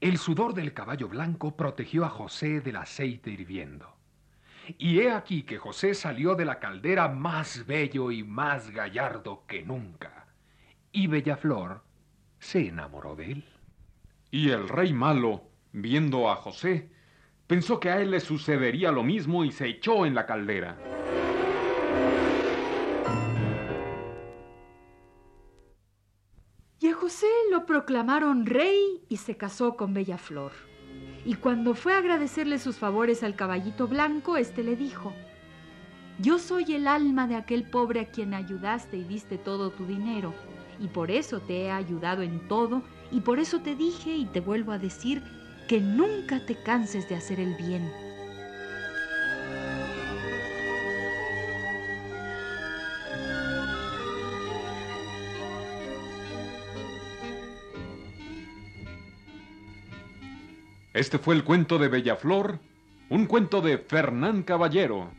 El 0.00 0.18
sudor 0.18 0.54
del 0.54 0.73
caballo 0.73 1.08
blanco 1.08 1.56
protegió 1.56 2.04
a 2.04 2.11
José 2.11 2.61
del 2.61 2.76
aceite 2.76 3.32
hirviendo. 3.32 3.92
Y 4.78 5.00
he 5.00 5.11
aquí 5.11 5.42
que 5.42 5.58
José 5.58 5.94
salió 5.94 6.37
de 6.37 6.44
la 6.44 6.61
caldera 6.61 7.08
más 7.08 7.66
bello 7.66 8.12
y 8.12 8.23
más 8.23 8.70
gallardo 8.70 9.42
que 9.49 9.64
nunca. 9.64 10.28
Y 10.92 11.08
Bellaflor 11.08 11.82
se 12.38 12.68
enamoró 12.68 13.16
de 13.16 13.32
él. 13.32 13.44
Y 14.30 14.50
el 14.50 14.68
rey 14.68 14.92
malo, 14.92 15.42
viendo 15.73 16.30
a 16.30 16.37
José, 16.37 16.92
Pensó 17.46 17.78
que 17.78 17.90
a 17.90 18.00
él 18.00 18.10
le 18.10 18.18
sucedería 18.18 18.90
lo 18.90 19.04
mismo 19.04 19.44
y 19.44 19.52
se 19.52 19.68
echó 19.68 20.04
en 20.04 20.16
la 20.16 20.26
caldera. 20.26 20.76
Y 26.80 26.88
a 26.88 26.94
José 26.94 27.28
lo 27.52 27.64
proclamaron 27.64 28.46
rey 28.46 29.04
y 29.08 29.18
se 29.18 29.36
casó 29.36 29.76
con 29.76 29.94
Bella 29.94 30.18
Flor. 30.18 30.50
Y 31.24 31.34
cuando 31.34 31.74
fue 31.74 31.94
a 31.94 31.98
agradecerle 31.98 32.58
sus 32.58 32.78
favores 32.78 33.22
al 33.22 33.36
caballito 33.36 33.86
blanco, 33.86 34.36
éste 34.36 34.64
le 34.64 34.74
dijo, 34.74 35.12
Yo 36.18 36.40
soy 36.40 36.74
el 36.74 36.88
alma 36.88 37.28
de 37.28 37.36
aquel 37.36 37.70
pobre 37.70 38.00
a 38.00 38.10
quien 38.10 38.34
ayudaste 38.34 38.96
y 38.96 39.04
diste 39.04 39.38
todo 39.38 39.70
tu 39.70 39.86
dinero, 39.86 40.34
y 40.80 40.88
por 40.88 41.12
eso 41.12 41.40
te 41.40 41.62
he 41.62 41.70
ayudado 41.70 42.22
en 42.22 42.48
todo, 42.48 42.82
y 43.12 43.20
por 43.20 43.38
eso 43.38 43.60
te 43.60 43.76
dije 43.76 44.14
y 44.16 44.26
te 44.26 44.40
vuelvo 44.40 44.72
a 44.72 44.78
decir 44.78 45.22
que 45.66 45.80
nunca 45.80 46.40
te 46.40 46.54
canses 46.54 47.08
de 47.08 47.16
hacer 47.16 47.40
el 47.40 47.54
bien. 47.54 47.90
Este 60.94 61.18
fue 61.18 61.35
el 61.35 61.44
cuento 61.44 61.78
de 61.78 61.88
Bellaflor, 61.88 62.58
un 63.11 63.26
cuento 63.26 63.61
de 63.61 63.76
Fernán 63.76 64.42
Caballero. 64.44 65.11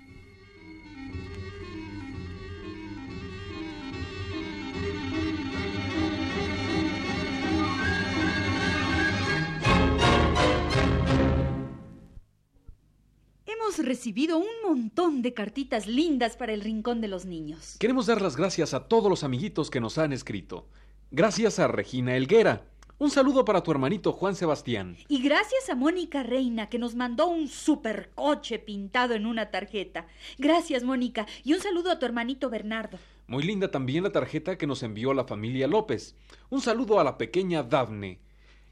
Hemos 13.78 13.90
recibido 13.90 14.40
un 14.40 14.48
montón 14.66 15.22
de 15.22 15.36
cartitas 15.36 15.86
lindas 15.86 16.36
para 16.36 16.52
el 16.52 16.62
Rincón 16.62 17.00
de 17.00 17.08
los 17.08 17.28
Niños. 17.28 17.76
Queremos 17.78 18.08
dar 18.08 18.24
las 18.24 18.36
gracias 18.36 18.74
a 18.74 18.88
todos 18.88 19.08
los 19.08 19.24
amiguitos 19.24 19.70
que 19.70 19.80
nos 19.80 20.00
han 20.00 20.14
escrito. 20.14 20.66
Gracias 21.12 21.60
a 21.60 21.68
Regina 21.68 22.16
Elguera, 22.16 22.66
un 22.98 23.12
saludo 23.12 23.46
para 23.46 23.62
tu 23.62 23.70
hermanito 23.70 24.14
Juan 24.14 24.36
Sebastián. 24.36 24.98
Y 25.10 25.22
gracias 25.22 25.70
a 25.70 25.76
Mónica 25.76 26.24
Reina, 26.24 26.70
que 26.70 26.80
nos 26.80 26.96
mandó 26.96 27.28
un 27.28 27.48
supercoche 27.50 28.58
pintado 28.58 29.14
en 29.14 29.28
una 29.28 29.52
tarjeta. 29.52 30.08
Gracias, 30.40 30.84
Mónica. 30.84 31.28
Y 31.44 31.54
un 31.54 31.60
saludo 31.60 31.92
a 31.92 32.00
tu 32.00 32.08
hermanito 32.08 32.50
Bernardo. 32.50 32.98
Muy 33.28 33.44
linda 33.44 33.70
también 33.70 34.04
la 34.04 34.12
tarjeta 34.12 34.58
que 34.58 34.66
nos 34.66 34.82
envió 34.82 35.14
la 35.14 35.26
familia 35.26 35.68
López. 35.68 36.16
Un 36.50 36.62
saludo 36.62 37.00
a 37.00 37.04
la 37.04 37.20
pequeña 37.20 37.62
Dafne. 37.62 38.18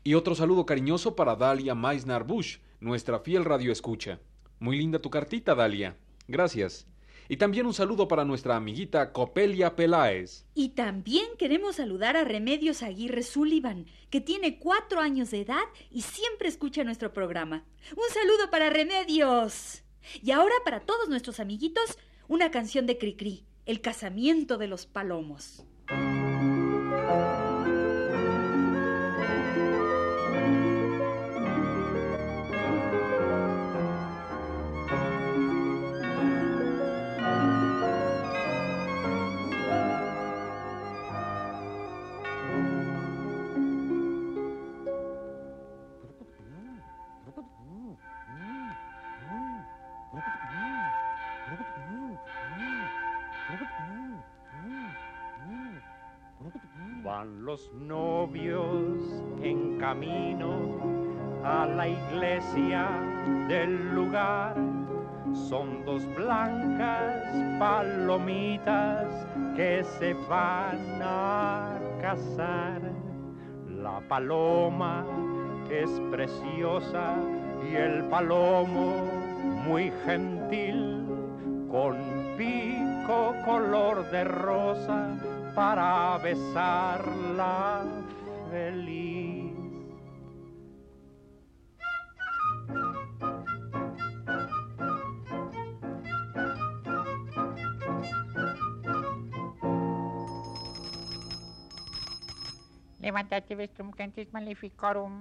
Y 0.04 0.16
otro 0.16 0.34
saludo 0.34 0.66
cariñoso 0.66 1.16
para 1.16 1.36
Dalia 1.36 1.76
Meisner 1.76 2.24
Bush, 2.24 2.58
nuestra 2.80 3.20
fiel 3.20 3.46
radioescucha. 3.46 4.20
Muy 4.60 4.78
linda 4.78 5.00
tu 5.00 5.10
cartita, 5.10 5.56
Dalia. 5.56 5.98
Gracias. 6.28 6.88
Y 7.28 7.38
también 7.38 7.66
un 7.66 7.74
saludo 7.74 8.08
para 8.08 8.24
nuestra 8.24 8.56
amiguita 8.56 9.12
Copelia 9.12 9.76
Peláez. 9.76 10.46
Y 10.54 10.70
también 10.70 11.26
queremos 11.40 11.78
saludar 11.78 12.16
a 12.16 12.24
Remedios 12.24 12.84
Aguirre 12.84 13.24
Sullivan, 13.24 13.88
que 14.12 14.22
tiene 14.22 14.60
cuatro 14.60 15.00
años 15.00 15.32
de 15.32 15.42
edad 15.42 15.64
y 15.90 16.04
siempre 16.04 16.48
escucha 16.48 16.84
nuestro 16.84 17.14
programa. 17.14 17.66
Un 17.92 18.14
saludo 18.14 18.52
para 18.52 18.70
Remedios. 18.70 19.84
Y 20.22 20.32
ahora 20.32 20.54
para 20.64 20.82
todos 20.82 21.10
nuestros 21.10 21.40
amiguitos, 21.40 21.98
una 22.28 22.52
canción 22.52 22.86
de 22.86 22.98
Cricri, 22.98 23.44
El 23.66 23.82
casamiento 23.82 24.60
de 24.60 24.68
los 24.68 24.86
palomos. 24.86 25.66
Van 70.14 71.02
a 71.02 71.80
casar. 72.02 72.82
La 73.68 74.00
paloma 74.08 75.06
es 75.70 75.90
preciosa 76.12 77.16
y 77.70 77.76
el 77.76 78.04
palomo 78.10 78.94
muy 79.68 79.92
gentil, 80.06 81.06
con 81.70 81.96
pico 82.38 83.36
color 83.46 84.10
de 84.12 84.24
rosa 84.24 85.10
para 85.56 86.18
besarla 86.20 87.84
feliz. 88.52 89.15
Levantate 103.16 103.56
vestrum 103.56 103.94
cantis 103.96 104.28
maleficorum. 104.36 105.14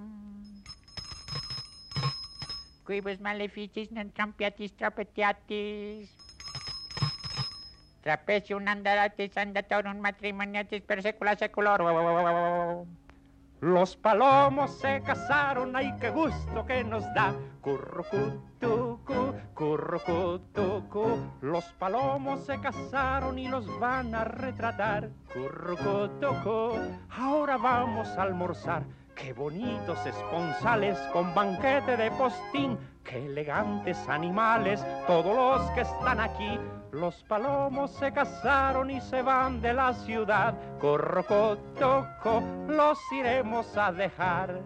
Quibus 2.83 3.21
maleficis 3.23 3.87
non 3.95 4.11
trampiatis 4.11 4.75
trapetiatis. 4.75 6.11
Trapecium 8.03 8.67
andaratis 8.67 9.37
andatorum 9.39 10.03
matrimoniatis 10.03 10.83
per 10.83 10.99
secula 11.07 11.39
seculorum. 11.39 12.83
Los 13.61 13.95
palomos 13.95 14.75
se 14.75 14.99
casaron, 14.99 15.73
ay 15.77 15.95
qué 16.01 16.09
gusto 16.09 16.65
que 16.67 16.83
nos 16.83 17.07
da. 17.15 17.31
Currucutucu. 19.55 21.17
Los 21.41 21.63
palomos 21.79 22.45
se 22.45 22.59
casaron 22.59 23.39
y 23.39 23.47
los 23.47 23.65
van 23.79 24.13
a 24.13 24.25
retratar. 24.25 25.09
Currucutucu. 25.33 26.77
Ahora 27.17 27.55
vamos 27.55 28.09
a 28.09 28.23
almorzar. 28.23 28.83
Qué 29.15 29.31
bonitos 29.31 30.05
esponsales 30.05 30.99
con 31.13 31.33
banquete 31.33 31.95
de 31.95 32.11
postín. 32.11 32.77
Qué 33.05 33.25
elegantes 33.25 33.97
animales, 34.09 34.85
todos 35.07 35.33
los 35.33 35.71
que 35.71 35.81
están 35.81 36.19
aquí. 36.19 36.59
Los 36.91 37.23
palomos 37.23 37.91
se 37.91 38.11
casaron 38.11 38.91
y 38.91 38.99
se 38.99 39.21
van 39.21 39.61
de 39.61 39.73
la 39.73 39.93
ciudad. 39.93 40.53
Corrocotoco, 40.79 42.43
los 42.67 42.99
iremos 43.13 43.77
a 43.77 43.93
dejar. 43.93 44.59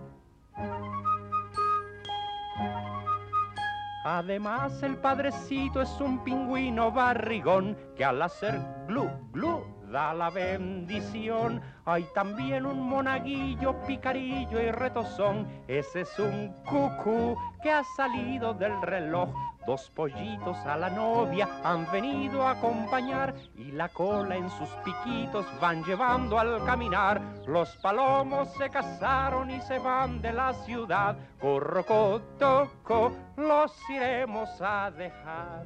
Además, 4.12 4.82
el 4.82 4.98
padrecito 4.98 5.84
es 5.84 6.02
un 6.02 6.24
pingüino 6.24 6.91
barrigón 6.91 7.78
que 7.95 8.04
al 8.04 8.19
hacer 8.24 8.60
glu, 8.88 9.08
glu, 9.32 9.63
da 9.91 10.13
la 10.13 10.30
bendición. 10.30 11.62
Hay 11.86 12.06
también 12.13 12.65
un 12.65 12.88
monaguillo, 12.88 13.75
picarillo 13.86 14.62
y 14.62 14.71
retozón. 14.71 15.47
Ese 15.67 16.02
es 16.02 16.19
un 16.19 16.54
cucú 16.63 17.38
que 17.62 17.71
ha 17.71 17.84
salido 17.95 18.54
del 18.54 18.82
reloj. 18.82 19.30
Dos 19.65 19.89
pollitos 19.91 20.58
a 20.65 20.78
la 20.78 20.89
novia 20.89 21.47
han 21.63 21.91
venido 21.91 22.47
a 22.47 22.52
acompañar 22.52 23.36
y 23.56 23.71
la 23.71 23.89
cola 23.89 24.36
en 24.36 24.49
sus 24.49 24.69
piquitos 24.84 25.45
van 25.60 25.84
llevando 25.84 26.39
al 26.39 26.63
caminar. 26.65 27.21
Los 27.45 27.75
palomos 27.78 28.52
se 28.54 28.69
casaron 28.69 29.52
y 29.52 29.62
se 29.62 29.78
van 29.78 30.21
de 30.21 30.34
la 30.34 30.54
ciudad. 30.54 31.17
Corrocotoco, 31.39 33.12
los 33.38 33.89
iremos 33.89 34.49
a 34.62 34.89
dejar. 34.91 35.65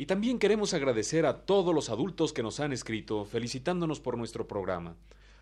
Y 0.00 0.06
también 0.06 0.38
queremos 0.38 0.74
agradecer 0.74 1.26
a 1.26 1.44
todos 1.44 1.74
los 1.74 1.90
adultos 1.90 2.32
que 2.32 2.44
nos 2.44 2.60
han 2.60 2.72
escrito 2.72 3.24
felicitándonos 3.24 3.98
por 3.98 4.16
nuestro 4.16 4.46
programa. 4.46 4.94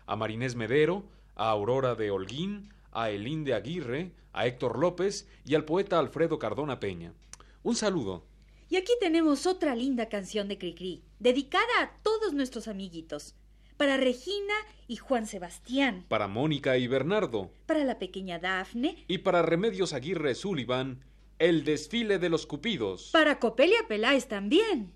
A 0.07 0.15
Marinés 0.15 0.55
Medero, 0.55 1.03
a 1.35 1.51
Aurora 1.51 1.93
de 1.93 2.09
Holguín, 2.09 2.73
a 2.91 3.11
Elín 3.11 3.43
de 3.43 3.53
Aguirre, 3.53 4.13
a 4.33 4.47
Héctor 4.47 4.79
López 4.79 5.27
y 5.45 5.53
al 5.53 5.63
poeta 5.63 5.99
Alfredo 5.99 6.39
Cardona 6.39 6.79
Peña. 6.79 7.13
Un 7.61 7.75
saludo. 7.75 8.25
Y 8.67 8.77
aquí 8.77 8.93
tenemos 8.99 9.45
otra 9.45 9.75
linda 9.75 10.09
canción 10.09 10.47
de 10.47 10.57
Cricri, 10.57 11.03
dedicada 11.19 11.63
a 11.79 11.91
todos 12.01 12.33
nuestros 12.33 12.67
amiguitos. 12.67 13.35
Para 13.77 13.97
Regina 13.97 14.55
y 14.87 14.95
Juan 14.95 15.27
Sebastián. 15.27 16.03
Para 16.07 16.27
Mónica 16.27 16.79
y 16.79 16.87
Bernardo. 16.87 17.51
Para 17.67 17.83
la 17.83 17.99
pequeña 17.99 18.39
Dafne. 18.39 19.05
Y 19.07 19.19
para 19.19 19.43
Remedios 19.43 19.93
Aguirre 19.93 20.33
Sullivan, 20.33 21.03
el 21.39 21.63
desfile 21.63 22.19
de 22.19 22.29
los 22.29 22.45
cupidos. 22.45 23.09
Para 23.11 23.39
Copelia 23.39 23.87
Peláez 23.87 24.27
también. 24.27 24.93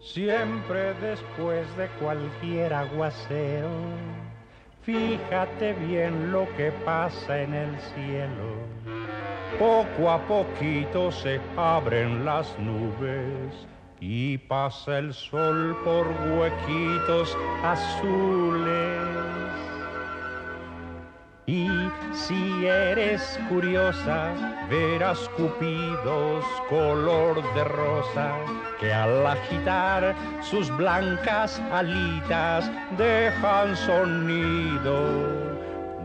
Siempre 0.00 0.92
después 1.00 1.74
de 1.78 1.88
cualquier 1.98 2.74
aguacero, 2.74 3.70
fíjate 4.82 5.72
bien 5.74 6.32
lo 6.32 6.46
que 6.56 6.72
pasa 6.84 7.42
en 7.42 7.54
el 7.54 7.78
cielo. 7.94 8.56
Poco 9.58 10.10
a 10.10 10.18
poquito 10.26 11.12
se 11.12 11.40
abren 11.56 12.24
las 12.24 12.58
nubes 12.58 13.66
y 14.00 14.38
pasa 14.38 14.98
el 14.98 15.14
sol 15.14 15.76
por 15.84 16.06
huequitos 16.06 17.36
azules. 17.62 18.91
Si 22.12 22.66
eres 22.66 23.38
curiosa, 23.48 24.32
verás 24.68 25.28
cupidos 25.36 26.44
color 26.68 27.42
de 27.54 27.64
rosa 27.64 28.36
que 28.78 28.92
al 28.92 29.26
agitar 29.26 30.14
sus 30.42 30.74
blancas 30.76 31.60
alitas 31.72 32.70
dejan 32.98 33.76
sonido 33.76 35.52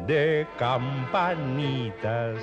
de 0.08 0.48
campanitas. 0.58 2.39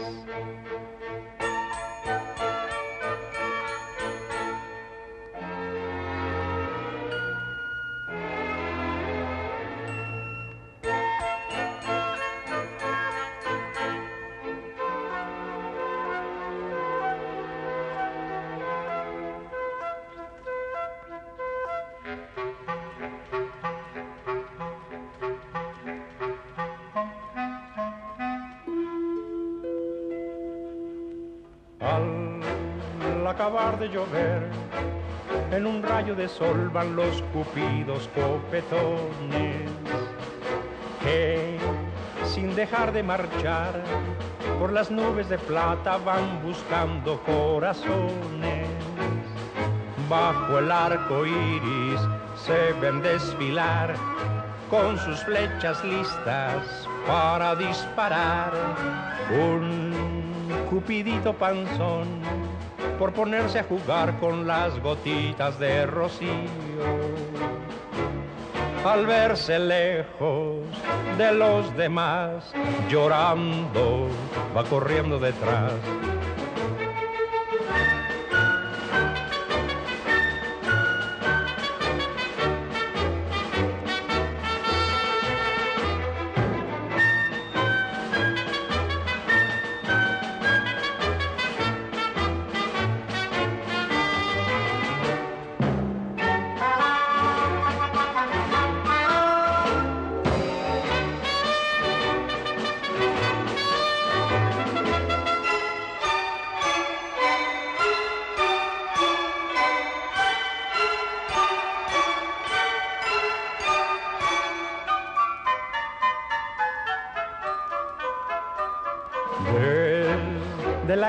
Llover, 33.87 34.49
en 35.51 35.66
un 35.66 35.83
rayo 35.83 36.14
de 36.14 36.29
sol 36.29 36.70
van 36.73 36.97
los 36.97 37.23
cupidos 37.33 38.09
copetones 38.14 39.70
que, 41.03 41.59
sin 42.25 42.55
dejar 42.55 42.92
de 42.92 43.03
marchar, 43.03 43.83
por 44.59 44.73
las 44.73 44.90
nubes 44.90 45.29
de 45.29 45.38
plata 45.38 45.99
van 45.99 46.42
buscando 46.42 47.20
corazones. 47.23 48.68
Bajo 50.09 50.59
el 50.59 50.70
arco 50.70 51.27
iris 51.27 52.01
se 52.37 52.73
ven 52.81 53.01
desfilar 53.03 53.94
con 54.70 54.99
sus 54.99 55.23
flechas 55.25 55.83
listas 55.85 56.88
para 57.07 57.55
disparar. 57.55 58.53
Un 59.31 59.92
cupidito 60.68 61.33
panzón 61.33 62.07
por 62.98 63.12
ponerse 63.12 63.59
a 63.59 63.64
jugar 63.64 64.18
con 64.20 64.46
las 64.46 64.78
gotitas 64.80 65.59
de 65.59 65.87
rocío. 65.87 66.28
Al 68.85 69.07
verse 69.07 69.59
lejos 69.59 70.59
de 71.16 71.33
los 71.33 71.74
demás, 71.76 72.52
llorando, 72.90 74.09
va 74.54 74.62
corriendo 74.64 75.18
detrás. 75.18 75.72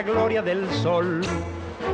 Gloria 0.05 0.41
del 0.41 0.69
sol, 0.69 1.21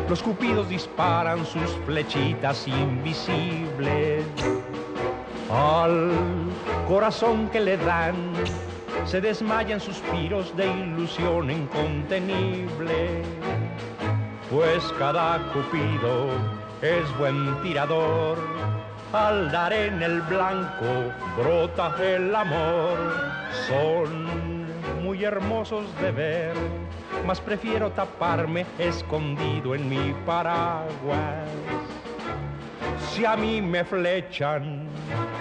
los 0.10 0.22
cupidos 0.22 0.68
disparan 0.68 1.46
sus 1.46 1.72
flechitas 1.86 2.68
invisibles. 2.68 4.26
Al 5.50 6.12
corazón 6.88 7.50
que 7.50 7.62
le 7.62 7.78
dan, 7.78 8.16
se 9.06 9.22
desmayan 9.22 9.80
suspiros 9.80 10.56
de 10.56 10.68
ilusión 10.68 11.50
incontenible. 11.50 13.24
Pues 14.50 14.84
cada 15.00 15.40
cupido 15.54 16.28
es 16.82 17.18
buen 17.18 17.62
tirador, 17.64 18.38
al 19.14 19.52
dar 19.52 19.72
en 19.72 20.04
el 20.04 20.22
blanco 20.24 21.14
brota 21.38 21.96
el 22.02 22.36
amor. 22.36 22.98
Son 23.68 24.61
muy 25.12 25.26
hermosos 25.26 25.94
de 26.00 26.10
ver, 26.10 26.54
mas 27.28 27.42
prefiero 27.42 27.92
taparme 27.92 28.66
escondido 28.80 29.76
en 29.76 29.90
mi 29.90 30.14
paraguas. 30.26 31.50
Si 33.10 33.26
a 33.26 33.36
mí 33.36 33.62
me 33.62 33.84
flechan, 33.84 34.88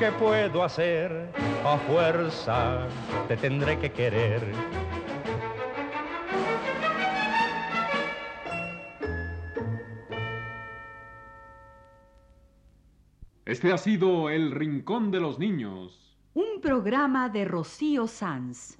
¿qué 0.01 0.11
puedo 0.11 0.65
hacer? 0.65 1.31
A 1.65 1.79
fuerza 1.79 2.89
te 3.29 3.37
tendré 3.37 3.79
que 3.79 3.93
querer. 3.93 4.43
Este 13.45 13.73
ha 13.73 13.79
sido 13.79 14.31
El 14.31 14.51
Rincón 14.51 15.13
de 15.13 15.21
los 15.21 15.39
Niños. 15.39 16.17
Un 16.35 16.61
programa 16.61 17.29
de 17.29 17.45
Rocío 17.45 18.09
Sanz. 18.09 18.80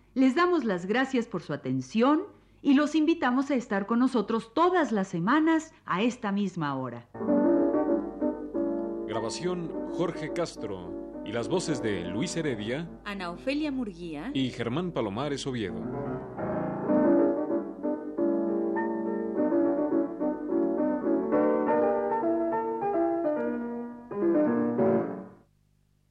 les 0.13 0.35
damos 0.35 0.65
las 0.65 0.85
gracias 0.85 1.25
por 1.27 1.41
su 1.41 1.53
atención 1.53 2.23
y 2.61 2.73
los 2.73 2.95
invitamos 2.95 3.49
a 3.49 3.55
estar 3.55 3.85
con 3.85 3.99
nosotros 3.99 4.53
todas 4.53 4.91
las 4.91 5.07
semanas 5.07 5.73
a 5.85 6.01
esta 6.01 6.31
misma 6.31 6.75
hora. 6.75 7.07
Grabación 9.07 9.71
Jorge 9.91 10.31
Castro. 10.33 10.99
Y 11.23 11.31
las 11.33 11.47
voces 11.47 11.83
de 11.83 12.05
Luis 12.05 12.35
Heredia 12.35 12.89
Ana 13.05 13.29
Ofelia 13.29 13.71
Murguía 13.71 14.31
y 14.33 14.49
Germán 14.49 14.91
Palomares 14.91 15.45
Oviedo. 15.45 15.79